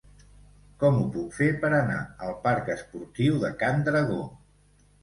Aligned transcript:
Com 0.83 0.95
ho 1.01 1.03
puc 1.17 1.35
fer 1.41 1.51
per 1.65 1.71
anar 1.81 1.99
al 2.29 2.35
parc 2.49 2.73
Esportiu 2.79 3.39
de 3.47 3.57
Can 3.63 3.89
Dragó? 3.91 4.23